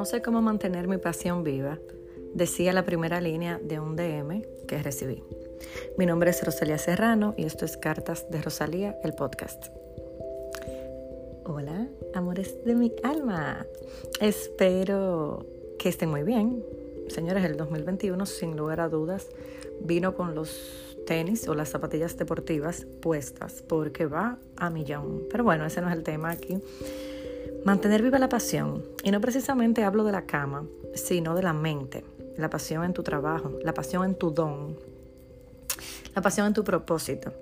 No 0.00 0.06
sé 0.06 0.22
cómo 0.22 0.40
mantener 0.40 0.88
mi 0.88 0.96
pasión 0.96 1.44
viva, 1.44 1.78
decía 2.32 2.72
la 2.72 2.86
primera 2.86 3.20
línea 3.20 3.60
de 3.62 3.80
un 3.80 3.96
DM 3.96 4.46
que 4.66 4.82
recibí. 4.82 5.22
Mi 5.98 6.06
nombre 6.06 6.30
es 6.30 6.42
Rosalía 6.42 6.78
Serrano 6.78 7.34
y 7.36 7.44
esto 7.44 7.66
es 7.66 7.76
Cartas 7.76 8.24
de 8.30 8.40
Rosalía, 8.40 8.98
el 9.04 9.12
podcast. 9.12 9.66
Hola, 11.44 11.86
amores 12.14 12.64
de 12.64 12.74
mi 12.76 12.94
alma. 13.02 13.66
Espero 14.22 15.44
que 15.78 15.90
estén 15.90 16.08
muy 16.08 16.22
bien. 16.22 16.64
Señores, 17.08 17.44
el 17.44 17.58
2021, 17.58 18.24
sin 18.24 18.56
lugar 18.56 18.80
a 18.80 18.88
dudas, 18.88 19.28
vino 19.82 20.14
con 20.14 20.34
los 20.34 20.96
tenis 21.06 21.46
o 21.46 21.54
las 21.54 21.68
zapatillas 21.68 22.16
deportivas 22.16 22.86
puestas 23.02 23.62
porque 23.68 24.06
va 24.06 24.38
a 24.56 24.70
millón. 24.70 25.24
Pero 25.30 25.44
bueno, 25.44 25.66
ese 25.66 25.82
no 25.82 25.90
es 25.90 25.94
el 25.94 26.04
tema 26.04 26.30
aquí. 26.30 26.58
Mantener 27.64 28.02
viva 28.02 28.18
la 28.18 28.28
pasión. 28.28 28.84
Y 29.04 29.10
no 29.10 29.20
precisamente 29.20 29.84
hablo 29.84 30.04
de 30.04 30.12
la 30.12 30.26
cama, 30.26 30.64
sino 30.94 31.34
de 31.34 31.42
la 31.42 31.52
mente. 31.52 32.04
La 32.36 32.48
pasión 32.48 32.84
en 32.84 32.94
tu 32.94 33.02
trabajo, 33.02 33.52
la 33.62 33.74
pasión 33.74 34.04
en 34.04 34.14
tu 34.14 34.30
don, 34.30 34.78
la 36.14 36.22
pasión 36.22 36.46
en 36.46 36.54
tu 36.54 36.64
propósito. 36.64 37.32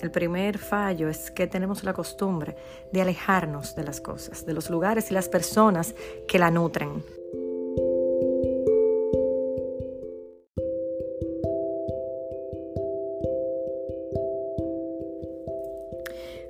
El 0.00 0.10
primer 0.10 0.58
fallo 0.58 1.08
es 1.08 1.30
que 1.30 1.46
tenemos 1.46 1.84
la 1.84 1.92
costumbre 1.92 2.56
de 2.92 3.02
alejarnos 3.02 3.74
de 3.74 3.84
las 3.84 4.00
cosas, 4.00 4.46
de 4.46 4.52
los 4.52 4.70
lugares 4.70 5.10
y 5.10 5.14
las 5.14 5.28
personas 5.28 5.94
que 6.26 6.38
la 6.38 6.50
nutren. 6.50 7.02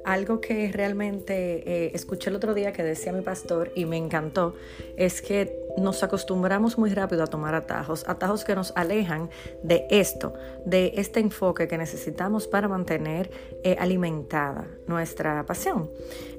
Algo 0.09 0.41
que 0.41 0.73
realmente 0.73 1.35
eh, 1.67 1.91
escuché 1.93 2.31
el 2.31 2.37
otro 2.37 2.55
día 2.55 2.73
que 2.73 2.83
decía 2.83 3.13
mi 3.13 3.21
pastor 3.21 3.71
y 3.75 3.85
me 3.85 3.99
encantó 3.99 4.55
es 4.97 5.21
que 5.21 5.55
nos 5.77 6.03
acostumbramos 6.03 6.79
muy 6.79 6.95
rápido 6.95 7.23
a 7.23 7.27
tomar 7.27 7.55
atajos, 7.55 8.09
atajos 8.09 8.43
que 8.43 8.55
nos 8.55 8.73
alejan 8.75 9.29
de 9.63 9.87
esto, 9.91 10.33
de 10.65 10.95
este 10.97 11.21
enfoque 11.21 11.69
que 11.69 11.77
necesitamos 11.77 12.49
para 12.49 12.69
mantener 12.69 13.31
eh, 13.63 13.77
alimentada 13.79 14.67
nuestra 14.87 15.45
pasión. 15.45 15.91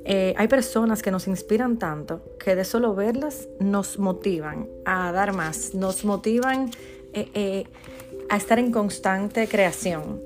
Eh, 0.03 0.33
hay 0.35 0.47
personas 0.47 1.03
que 1.03 1.11
nos 1.11 1.27
inspiran 1.27 1.77
tanto 1.77 2.23
que 2.39 2.55
de 2.55 2.65
solo 2.65 2.95
verlas 2.95 3.49
nos 3.59 3.99
motivan 3.99 4.67
a 4.83 5.11
dar 5.11 5.31
más, 5.33 5.75
nos 5.75 6.03
motivan 6.05 6.71
a 8.29 8.37
estar 8.37 8.57
en 8.57 8.71
constante 8.71 9.47
creación. 9.47 10.21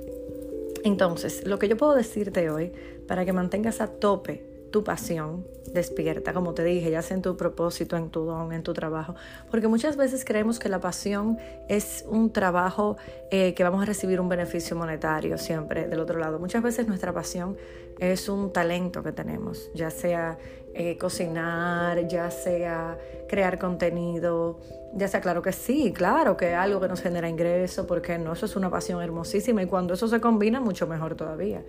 Entonces, 0.83 1.45
lo 1.47 1.59
que 1.59 1.69
yo 1.69 1.77
puedo 1.77 1.95
decirte 1.95 2.49
hoy 2.49 2.73
para 3.07 3.25
que 3.25 3.33
mantengas 3.33 3.81
a 3.81 3.87
tope 3.87 4.53
tu 4.73 4.83
pasión 4.83 5.45
despierta, 5.71 6.33
como 6.33 6.53
te 6.53 6.63
dije, 6.63 6.89
ya 6.89 7.01
sea 7.03 7.15
en 7.15 7.21
tu 7.21 7.37
propósito, 7.37 7.95
en 7.95 8.09
tu 8.09 8.25
don, 8.25 8.51
en 8.53 8.63
tu 8.63 8.73
trabajo, 8.73 9.15
porque 9.51 9.67
muchas 9.67 9.97
veces 9.97 10.25
creemos 10.25 10.57
que 10.57 10.67
la 10.67 10.79
pasión 10.79 11.37
es 11.69 12.03
un 12.07 12.31
trabajo 12.31 12.97
eh, 13.29 13.53
que 13.53 13.63
vamos 13.63 13.83
a 13.83 13.85
recibir 13.85 14.19
un 14.19 14.29
beneficio 14.29 14.75
monetario 14.75 15.37
siempre 15.37 15.87
del 15.87 15.99
otro 15.99 16.19
lado. 16.19 16.39
Muchas 16.39 16.63
veces 16.63 16.87
nuestra 16.87 17.13
pasión 17.13 17.55
es 17.99 18.29
un 18.29 18.51
talento 18.51 19.03
que 19.03 19.11
tenemos, 19.11 19.69
ya 19.75 19.91
sea 19.91 20.39
eh, 20.73 20.97
cocinar, 20.97 22.07
ya 22.07 22.31
sea 22.31 22.97
crear 23.27 23.59
contenido, 23.59 24.59
ya 24.93 25.07
sea 25.07 25.21
claro 25.21 25.41
que 25.41 25.51
sí, 25.51 25.91
claro 25.93 26.37
que 26.37 26.53
algo 26.53 26.79
que 26.79 26.87
nos 26.87 27.01
genera 27.01 27.27
ingreso, 27.29 27.87
porque 27.87 28.17
no, 28.17 28.33
eso 28.33 28.45
es 28.45 28.55
una 28.55 28.69
pasión 28.69 29.01
hermosísima 29.01 29.63
y 29.63 29.65
cuando 29.65 29.93
eso 29.93 30.07
se 30.07 30.19
combina, 30.19 30.59
mucho 30.59 30.87
mejor 30.87 31.15
todavía. 31.15 31.63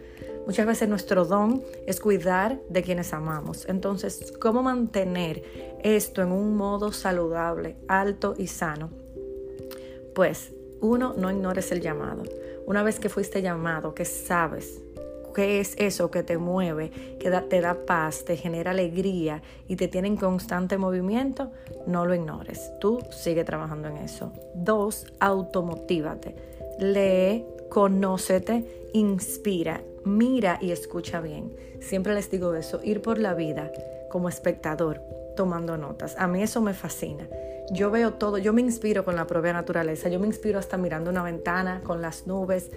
Muchas 0.47 0.67
veces 0.67 0.89
nuestro 0.89 1.25
don 1.25 1.63
es 1.87 2.01
cuidar 2.01 2.61
de 2.69 2.83
quienes 2.83 3.15
amamos. 3.15 3.67
Entonces, 3.67 4.33
¿cómo 4.41 4.63
mantener 4.63 5.43
esto 5.83 6.23
en 6.23 6.33
un 6.33 6.57
modo 6.57 6.93
saludable, 6.93 7.77
alto 7.89 8.35
y 8.37 8.47
sano? 8.47 8.91
Pues, 10.15 10.53
uno, 10.81 11.15
no 11.17 11.31
ignores 11.31 11.73
el 11.73 11.81
llamado. 11.81 12.23
Una 12.67 12.83
vez 12.83 13.01
que 13.01 13.09
fuiste 13.09 13.41
llamado, 13.41 13.95
que 13.95 14.05
sabes 14.05 14.84
qué 15.35 15.61
es 15.61 15.75
eso 15.77 16.11
que 16.11 16.23
te 16.23 16.39
mueve, 16.39 16.91
que 17.19 17.31
te 17.31 17.61
da 17.61 17.85
paz, 17.85 18.25
te 18.25 18.37
genera 18.37 18.71
alegría 18.71 19.43
y 19.69 19.77
te 19.77 19.89
tiene 19.89 20.09
en 20.09 20.17
constante 20.17 20.79
movimiento, 20.79 21.51
no 21.87 22.07
lo 22.07 22.15
ignores. 22.15 22.73
Tú 22.81 23.01
sigue 23.11 23.45
trabajando 23.45 23.89
en 23.89 23.99
eso. 23.99 24.33
Dos, 24.55 25.07
automotívate. 25.21 26.35
Lee, 26.79 27.45
conócete, 27.69 28.89
inspira, 28.95 29.83
mira 30.05 30.59
y 30.63 30.71
escucha 30.71 31.21
bien. 31.21 31.55
Siempre 31.81 32.15
les 32.15 32.31
digo 32.31 32.55
eso, 32.55 32.81
ir 32.83 33.03
por 33.03 33.19
la 33.19 33.35
vida 33.35 33.71
como 34.11 34.29
espectador 34.29 35.03
tomando 35.37 35.77
notas. 35.77 36.15
A 36.19 36.27
mí 36.27 36.43
eso 36.43 36.61
me 36.61 36.75
fascina. 36.75 37.29
Yo 37.71 37.91
veo 37.91 38.15
todo, 38.15 38.39
yo 38.39 38.53
me 38.53 38.61
inspiro 38.61 39.05
con 39.05 39.17
la 39.17 39.27
propia 39.27 39.53
naturaleza, 39.53 40.09
yo 40.09 40.21
me 40.21 40.27
inspiro 40.27 40.59
hasta 40.59 40.77
mirando 40.77 41.11
una 41.11 41.23
ventana 41.23 41.81
con 41.83 42.03
las 42.03 42.27
nubes, 42.27 42.71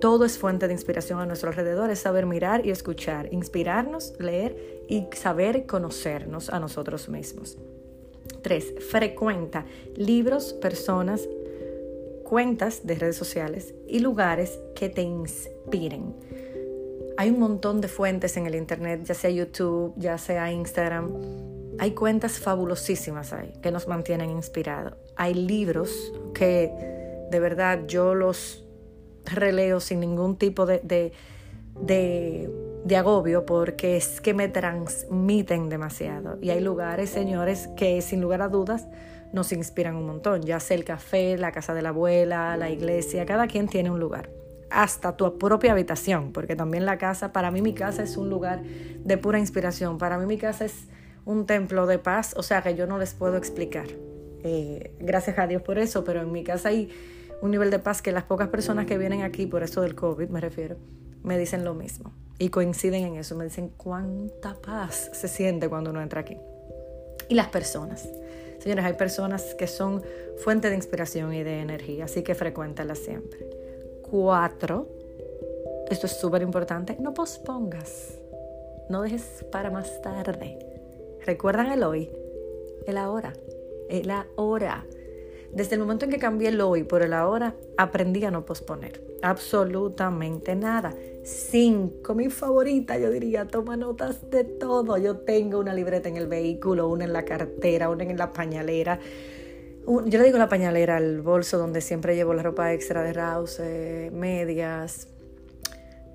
todo 0.00 0.24
es 0.24 0.38
fuente 0.38 0.66
de 0.66 0.72
inspiración 0.72 1.20
a 1.20 1.26
nuestro 1.26 1.50
alrededor, 1.50 1.90
es 1.90 2.00
saber 2.00 2.26
mirar 2.26 2.66
y 2.66 2.70
escuchar, 2.70 3.32
inspirarnos, 3.32 4.14
leer 4.18 4.84
y 4.88 5.06
saber 5.14 5.66
conocernos 5.66 6.50
a 6.50 6.58
nosotros 6.58 7.08
mismos. 7.08 7.58
3. 8.42 8.74
Frecuenta 8.90 9.66
libros, 9.96 10.54
personas, 10.54 11.28
cuentas 12.24 12.86
de 12.86 12.94
redes 12.94 13.16
sociales 13.16 13.74
y 13.86 13.98
lugares 13.98 14.58
que 14.74 14.88
te 14.88 15.02
inspiren. 15.02 16.14
Hay 17.16 17.28
un 17.28 17.38
montón 17.38 17.80
de 17.80 17.88
fuentes 17.88 18.36
en 18.36 18.46
el 18.46 18.54
Internet, 18.54 19.02
ya 19.04 19.14
sea 19.14 19.30
YouTube, 19.30 19.92
ya 19.96 20.16
sea 20.16 20.50
Instagram. 20.50 21.10
Hay 21.78 21.90
cuentas 21.90 22.38
fabulosísimas 22.38 23.32
ahí 23.32 23.52
que 23.60 23.70
nos 23.70 23.88
mantienen 23.88 24.30
inspirados. 24.30 24.94
Hay 25.16 25.34
libros 25.34 26.12
que 26.32 26.72
de 27.30 27.40
verdad 27.40 27.80
yo 27.86 28.14
los 28.14 28.64
releo 29.24 29.80
sin 29.80 30.00
ningún 30.00 30.36
tipo 30.36 30.66
de, 30.66 30.80
de, 31.74 32.96
agobio 32.96 33.46
porque 33.46 33.96
es 33.96 34.20
que 34.20 34.34
me 34.34 34.48
transmiten 34.48 35.68
demasiado. 35.68 36.38
Y 36.40 36.50
hay 36.50 36.60
lugares, 36.60 37.10
señores, 37.10 37.68
que 37.76 38.00
sin 38.02 38.20
lugar 38.20 38.42
a 38.42 38.48
dudas 38.48 38.88
nos 39.32 39.52
inspiran 39.52 39.94
un 39.94 40.06
montón, 40.06 40.42
ya 40.42 40.58
sea 40.58 40.76
el 40.76 40.84
café, 40.84 41.38
la 41.38 41.52
casa 41.52 41.72
de 41.72 41.82
la 41.82 41.90
abuela, 41.90 42.56
la 42.56 42.70
iglesia, 42.70 43.24
cada 43.26 43.46
quien 43.46 43.68
tiene 43.68 43.90
un 43.90 44.00
lugar. 44.00 44.30
Hasta 44.70 45.16
tu 45.16 45.38
propia 45.38 45.72
habitación, 45.72 46.32
porque 46.32 46.56
también 46.56 46.84
la 46.84 46.98
casa, 46.98 47.32
para 47.32 47.50
mí 47.50 47.62
mi 47.62 47.74
casa 47.74 48.02
es 48.02 48.16
un 48.16 48.28
lugar 48.28 48.62
de 48.62 49.18
pura 49.18 49.38
inspiración, 49.38 49.98
para 49.98 50.18
mí 50.18 50.26
mi 50.26 50.36
casa 50.36 50.64
es 50.64 50.88
un 51.24 51.46
templo 51.46 51.86
de 51.86 51.98
paz, 51.98 52.34
o 52.36 52.42
sea 52.42 52.62
que 52.62 52.74
yo 52.74 52.86
no 52.86 52.98
les 52.98 53.14
puedo 53.14 53.36
explicar. 53.36 53.86
Eh, 54.42 54.92
gracias 54.98 55.38
a 55.38 55.46
Dios 55.46 55.62
por 55.62 55.78
eso, 55.78 56.02
pero 56.02 56.22
en 56.22 56.32
mi 56.32 56.44
casa 56.44 56.70
hay 56.70 56.88
un 57.42 57.50
nivel 57.50 57.70
de 57.70 57.78
paz 57.78 58.02
que 58.02 58.12
las 58.12 58.24
pocas 58.24 58.48
personas 58.48 58.86
que 58.86 58.98
vienen 58.98 59.22
aquí, 59.22 59.46
por 59.46 59.62
eso 59.62 59.82
del 59.82 59.94
COVID 59.94 60.28
me 60.28 60.40
refiero, 60.40 60.76
me 61.22 61.38
dicen 61.38 61.64
lo 61.64 61.74
mismo. 61.74 62.12
Y 62.38 62.48
coinciden 62.48 63.04
en 63.04 63.16
eso, 63.16 63.36
me 63.36 63.44
dicen 63.44 63.70
cuánta 63.76 64.54
paz 64.54 65.10
se 65.12 65.28
siente 65.28 65.68
cuando 65.68 65.90
uno 65.90 66.00
entra 66.00 66.20
aquí. 66.20 66.38
Y 67.28 67.34
las 67.34 67.48
personas. 67.48 68.08
Señores, 68.58 68.84
hay 68.84 68.94
personas 68.94 69.54
que 69.54 69.66
son 69.66 70.02
fuente 70.38 70.68
de 70.68 70.76
inspiración 70.76 71.32
y 71.32 71.42
de 71.42 71.60
energía, 71.60 72.04
así 72.04 72.22
que 72.22 72.34
frecuéntalas 72.34 72.98
siempre. 72.98 73.46
Cuatro, 74.02 74.88
esto 75.90 76.06
es 76.06 76.18
súper 76.18 76.42
importante, 76.42 76.96
no 77.00 77.14
pospongas, 77.14 78.18
no 78.88 79.02
dejes 79.02 79.44
para 79.50 79.70
más 79.70 80.00
tarde. 80.02 80.58
Recuerdan 81.24 81.72
el 81.72 81.82
hoy, 81.82 82.10
el 82.86 82.96
ahora, 82.96 83.32
el 83.88 84.10
ahora. 84.10 84.84
Desde 85.52 85.74
el 85.74 85.80
momento 85.80 86.04
en 86.04 86.10
que 86.10 86.18
cambié 86.18 86.48
el 86.48 86.60
hoy 86.60 86.84
por 86.84 87.02
el 87.02 87.12
ahora, 87.12 87.54
aprendí 87.76 88.24
a 88.24 88.30
no 88.30 88.44
posponer 88.44 89.10
absolutamente 89.22 90.54
nada. 90.54 90.94
Cinco, 91.24 92.14
mi 92.14 92.30
favorita, 92.30 92.98
yo 92.98 93.10
diría, 93.10 93.46
toma 93.46 93.76
notas 93.76 94.30
de 94.30 94.44
todo. 94.44 94.96
Yo 94.96 95.18
tengo 95.18 95.58
una 95.58 95.74
libreta 95.74 96.08
en 96.08 96.16
el 96.16 96.26
vehículo, 96.26 96.88
una 96.88 97.04
en 97.04 97.12
la 97.12 97.24
cartera, 97.24 97.90
una 97.90 98.04
en 98.04 98.16
la 98.16 98.32
pañalera. 98.32 98.98
Yo 99.86 100.18
le 100.18 100.24
digo 100.24 100.38
la 100.38 100.48
pañalera 100.48 100.96
al 100.96 101.20
bolso 101.20 101.58
donde 101.58 101.80
siempre 101.80 102.14
llevo 102.14 102.32
la 102.34 102.42
ropa 102.42 102.72
extra 102.72 103.02
de 103.02 103.12
Rouse, 103.12 104.10
medias. 104.12 105.08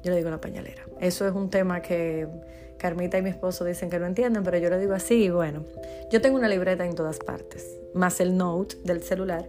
Yo 0.03 0.11
le 0.11 0.17
digo 0.17 0.29
la 0.29 0.39
pañalera. 0.39 0.83
Eso 1.01 1.27
es 1.27 1.33
un 1.33 1.49
tema 1.49 1.81
que 1.81 2.27
Carmita 2.77 3.17
y 3.17 3.21
mi 3.21 3.29
esposo 3.29 3.65
dicen 3.65 3.89
que 3.89 3.99
no 3.99 4.05
entienden, 4.05 4.43
pero 4.43 4.57
yo 4.57 4.69
le 4.69 4.79
digo 4.79 4.93
así. 4.93 5.29
Bueno, 5.29 5.63
yo 6.11 6.21
tengo 6.21 6.37
una 6.37 6.47
libreta 6.47 6.85
en 6.85 6.95
todas 6.95 7.19
partes 7.19 7.79
más 7.95 8.19
el 8.19 8.37
note 8.37 8.75
del 8.83 9.01
celular. 9.01 9.47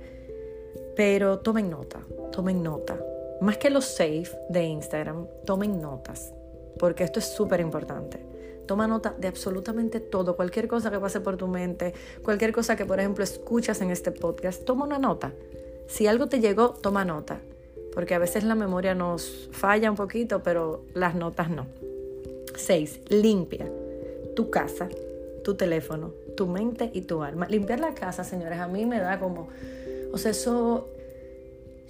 Pero 0.94 1.40
tomen 1.40 1.69
nota, 1.69 2.00
tomen 2.32 2.62
nota. 2.62 2.99
Más 3.43 3.58
que 3.58 3.69
los 3.69 3.84
save 3.84 4.31
de 4.49 4.64
Instagram, 4.64 5.26
tomen 5.44 5.82
notas, 5.82 6.32
porque 6.78 7.05
esto 7.05 7.19
es 7.19 7.26
súper 7.26 7.61
importante. 7.61 8.19
Toma 8.67 8.88
nota 8.88 9.14
de 9.17 9.28
absolutamente 9.28 10.00
todo, 10.00 10.34
cualquier 10.34 10.67
cosa 10.67 10.90
que 10.90 10.99
pase 10.99 11.20
por 11.20 11.37
tu 11.37 11.46
mente, 11.46 11.93
cualquier 12.23 12.52
cosa 12.52 12.75
que, 12.75 12.87
por 12.87 12.99
ejemplo, 12.99 13.23
escuchas 13.23 13.81
en 13.81 13.90
este 13.90 14.11
podcast, 14.11 14.64
toma 14.64 14.84
una 14.87 14.99
nota. 14.99 15.32
Si 15.87 16.06
algo 16.06 16.26
te 16.26 16.40
llegó, 16.40 16.70
toma 16.70 17.05
nota, 17.05 17.40
porque 17.93 18.14
a 18.14 18.19
veces 18.19 18.43
la 18.43 18.55
memoria 18.55 18.94
nos 18.94 19.50
falla 19.52 19.90
un 19.90 19.96
poquito, 19.96 20.43
pero 20.43 20.82
las 20.94 21.14
notas 21.14 21.50
no. 21.50 21.67
6. 22.56 23.00
Limpia 23.08 23.67
tu 24.35 24.50
casa, 24.50 24.88
tu 25.43 25.55
teléfono, 25.55 26.12
tu 26.37 26.47
mente 26.47 26.91
y 26.93 27.03
tu 27.03 27.23
alma. 27.23 27.47
Limpiar 27.49 27.81
la 27.81 27.94
casa, 27.94 28.23
señores, 28.23 28.58
a 28.58 28.69
mí 28.69 28.87
me 28.87 29.00
da 29.00 29.19
como, 29.19 29.49
o 30.12 30.19
sea, 30.19 30.31
eso, 30.31 30.88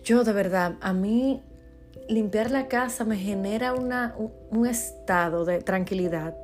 yo 0.04 0.24
de 0.24 0.32
verdad, 0.32 0.76
a 0.80 0.92
mí 0.92 1.42
limpiar 2.08 2.50
la 2.50 2.68
casa 2.68 3.04
me 3.04 3.16
genera 3.16 3.74
una, 3.74 4.14
un, 4.50 4.66
estado 4.66 5.44
de 5.44 5.60
tranquilidad 5.60 6.36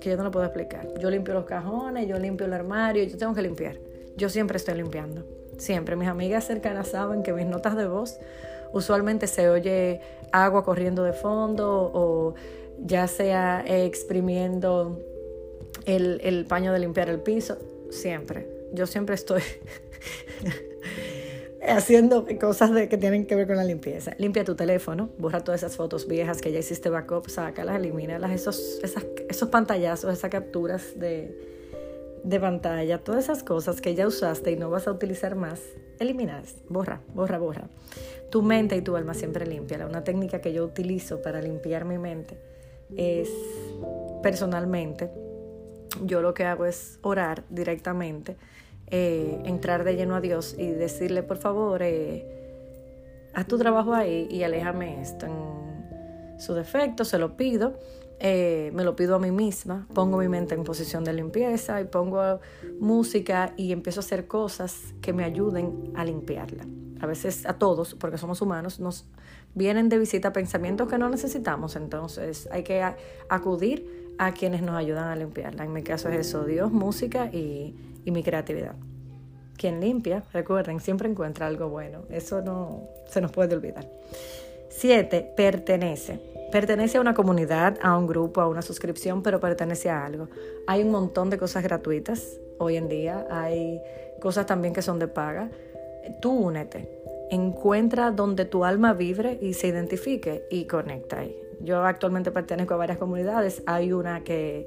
que 0.00 0.10
yo 0.10 0.16
no 0.16 0.24
lo 0.24 0.30
puedo 0.30 0.44
explicar. 0.44 0.86
Yo 1.00 1.10
limpio 1.10 1.34
los 1.34 1.44
cajones, 1.44 2.06
yo 2.06 2.18
limpio 2.18 2.46
el 2.46 2.52
armario, 2.52 3.02
yo 3.04 3.16
tengo 3.16 3.34
que 3.34 3.42
limpiar. 3.42 3.76
Yo 4.16 4.28
siempre 4.28 4.56
estoy 4.56 4.74
limpiando, 4.74 5.24
siempre. 5.56 5.96
Mis 5.96 6.08
amigas 6.08 6.44
cercanas 6.44 6.88
saben 6.88 7.22
que 7.22 7.32
mis 7.32 7.46
notas 7.46 7.76
de 7.76 7.86
voz 7.86 8.18
usualmente 8.72 9.26
se 9.26 9.48
oye 9.48 10.00
agua 10.30 10.62
corriendo 10.64 11.04
de 11.04 11.12
fondo 11.12 11.90
o 11.94 12.34
ya 12.84 13.06
sea 13.06 13.64
exprimiendo 13.66 15.00
el, 15.84 16.20
el 16.22 16.44
paño 16.44 16.72
de 16.72 16.78
limpiar 16.78 17.08
el 17.08 17.20
piso, 17.20 17.58
siempre. 17.90 18.46
Yo 18.72 18.86
siempre 18.86 19.14
estoy 19.14 19.42
haciendo 21.66 22.26
cosas 22.40 22.72
de, 22.72 22.88
que 22.88 22.98
tienen 22.98 23.26
que 23.26 23.34
ver 23.34 23.46
con 23.46 23.56
la 23.56 23.64
limpieza. 23.64 24.14
Limpia 24.18 24.44
tu 24.44 24.54
teléfono, 24.54 25.10
borra 25.18 25.42
todas 25.42 25.62
esas 25.62 25.76
fotos 25.76 26.06
viejas 26.06 26.40
que 26.40 26.52
ya 26.52 26.58
hiciste 26.58 26.90
backup, 26.90 27.28
sácalas, 27.28 27.76
elimínalas, 27.76 28.32
esos, 28.32 28.80
esas, 28.82 29.06
esos 29.28 29.48
pantallazos, 29.48 30.12
esas 30.12 30.30
capturas 30.30 30.98
de, 30.98 31.36
de 32.22 32.40
pantalla, 32.40 32.98
todas 32.98 33.24
esas 33.24 33.42
cosas 33.42 33.80
que 33.80 33.94
ya 33.94 34.06
usaste 34.06 34.52
y 34.52 34.56
no 34.56 34.70
vas 34.70 34.86
a 34.86 34.92
utilizar 34.92 35.34
más, 35.34 35.60
eliminas, 35.98 36.56
borra, 36.68 37.00
borra, 37.14 37.38
borra. 37.38 37.68
Tu 38.30 38.42
mente 38.42 38.76
y 38.76 38.82
tu 38.82 38.94
alma 38.94 39.14
siempre 39.14 39.46
limpia. 39.46 39.86
Una 39.86 40.04
técnica 40.04 40.42
que 40.42 40.52
yo 40.52 40.62
utilizo 40.62 41.22
para 41.22 41.40
limpiar 41.40 41.86
mi 41.86 41.96
mente 41.96 42.36
es 42.96 43.30
personalmente, 44.22 45.10
yo 46.02 46.20
lo 46.20 46.34
que 46.34 46.44
hago 46.44 46.66
es 46.66 46.98
orar 47.02 47.44
directamente 47.50 48.36
eh, 48.90 49.42
entrar 49.44 49.84
de 49.84 49.96
lleno 49.96 50.16
a 50.16 50.20
Dios 50.22 50.54
y 50.56 50.70
decirle, 50.70 51.22
por 51.22 51.36
favor, 51.36 51.82
eh, 51.82 52.24
haz 53.34 53.46
tu 53.46 53.58
trabajo 53.58 53.92
ahí 53.92 54.26
y 54.30 54.44
aléjame 54.44 55.02
esto. 55.02 55.26
En 55.26 56.40
su 56.40 56.54
defecto 56.54 57.04
se 57.04 57.18
lo 57.18 57.36
pido, 57.36 57.78
eh, 58.18 58.70
me 58.72 58.84
lo 58.84 58.96
pido 58.96 59.16
a 59.16 59.18
mí 59.18 59.30
misma, 59.30 59.86
pongo 59.92 60.16
mi 60.16 60.28
mente 60.28 60.54
en 60.54 60.64
posición 60.64 61.04
de 61.04 61.12
limpieza 61.12 61.82
y 61.82 61.84
pongo 61.84 62.40
música 62.80 63.52
y 63.58 63.72
empiezo 63.72 64.00
a 64.00 64.04
hacer 64.04 64.26
cosas 64.26 64.94
que 65.02 65.12
me 65.12 65.24
ayuden 65.24 65.92
a 65.94 66.04
limpiarla. 66.04 66.64
A 67.00 67.06
veces 67.06 67.46
a 67.46 67.54
todos, 67.54 67.94
porque 67.94 68.18
somos 68.18 68.42
humanos, 68.42 68.80
nos 68.80 69.06
vienen 69.54 69.88
de 69.88 69.98
visita 69.98 70.32
pensamientos 70.32 70.88
que 70.88 70.98
no 70.98 71.08
necesitamos, 71.08 71.76
entonces 71.76 72.48
hay 72.50 72.62
que 72.62 72.84
acudir 73.28 74.14
a 74.18 74.32
quienes 74.32 74.62
nos 74.62 74.76
ayudan 74.76 75.08
a 75.08 75.16
limpiarla. 75.16 75.64
En 75.64 75.72
mi 75.72 75.82
caso 75.82 76.08
es 76.08 76.26
eso, 76.26 76.44
Dios, 76.44 76.72
música 76.72 77.26
y 77.26 77.74
mi 78.04 78.22
creatividad. 78.22 78.74
Quien 79.56 79.80
limpia, 79.80 80.22
recuerden, 80.32 80.80
siempre 80.80 81.08
encuentra 81.08 81.46
algo 81.46 81.68
bueno. 81.68 82.02
Eso 82.10 82.42
no 82.42 82.88
se 83.08 83.20
nos 83.20 83.32
puede 83.32 83.56
olvidar. 83.56 83.88
Siete, 84.70 85.32
pertenece. 85.36 86.20
Pertenece 86.52 86.98
a 86.98 87.00
una 87.00 87.12
comunidad, 87.12 87.76
a 87.82 87.98
un 87.98 88.06
grupo, 88.06 88.40
a 88.40 88.48
una 88.48 88.62
suscripción, 88.62 89.22
pero 89.22 89.40
pertenece 89.40 89.90
a 89.90 90.04
algo. 90.04 90.28
Hay 90.68 90.82
un 90.82 90.90
montón 90.90 91.28
de 91.28 91.38
cosas 91.38 91.64
gratuitas 91.64 92.38
hoy 92.58 92.76
en 92.76 92.88
día. 92.88 93.26
Hay 93.30 93.80
cosas 94.20 94.46
también 94.46 94.72
que 94.72 94.80
son 94.80 95.00
de 95.00 95.08
paga. 95.08 95.50
Tú 96.20 96.30
únete. 96.32 96.88
Encuentra 97.30 98.10
donde 98.10 98.44
tu 98.44 98.64
alma 98.64 98.94
vibre 98.94 99.38
y 99.40 99.52
se 99.54 99.68
identifique 99.68 100.44
y 100.50 100.64
conecta 100.64 101.20
ahí. 101.20 101.36
Yo 101.60 101.84
actualmente 101.84 102.30
pertenezco 102.30 102.74
a 102.74 102.78
varias 102.78 102.98
comunidades. 102.98 103.62
Hay 103.66 103.92
una 103.92 104.24
que 104.24 104.66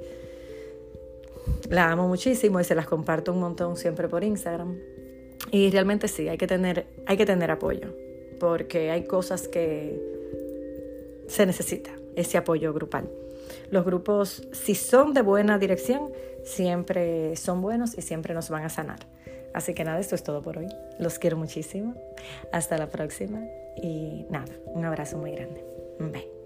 la 1.69 1.91
amo 1.91 2.07
muchísimo 2.07 2.59
y 2.59 2.63
se 2.63 2.75
las 2.75 2.87
comparto 2.87 3.33
un 3.33 3.39
montón 3.39 3.77
siempre 3.77 4.07
por 4.07 4.23
Instagram. 4.23 4.77
Y 5.51 5.71
realmente 5.71 6.07
sí, 6.07 6.27
hay 6.27 6.37
que 6.37 6.47
tener, 6.47 6.85
hay 7.05 7.17
que 7.17 7.25
tener 7.25 7.49
apoyo, 7.49 7.95
porque 8.39 8.91
hay 8.91 9.05
cosas 9.05 9.47
que 9.47 9.99
se 11.27 11.45
necesita, 11.45 11.91
ese 12.15 12.37
apoyo 12.37 12.73
grupal. 12.73 13.09
Los 13.69 13.85
grupos, 13.85 14.47
si 14.51 14.75
son 14.75 15.13
de 15.13 15.21
buena 15.21 15.57
dirección, 15.57 16.11
siempre 16.43 17.35
son 17.35 17.61
buenos 17.61 17.97
y 17.97 18.01
siempre 18.01 18.33
nos 18.33 18.49
van 18.49 18.63
a 18.63 18.69
sanar. 18.69 18.99
Así 19.53 19.73
que 19.73 19.83
nada, 19.83 19.99
esto 19.99 20.15
es 20.15 20.23
todo 20.23 20.41
por 20.41 20.57
hoy. 20.57 20.67
Los 20.99 21.19
quiero 21.19 21.37
muchísimo. 21.37 21.95
Hasta 22.51 22.77
la 22.77 22.87
próxima. 22.87 23.41
Y 23.75 24.25
nada, 24.29 24.53
un 24.65 24.85
abrazo 24.85 25.17
muy 25.17 25.31
grande. 25.31 25.63
Bye. 25.99 26.40